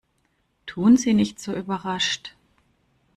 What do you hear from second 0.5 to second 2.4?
Tun Sie nicht so überrascht!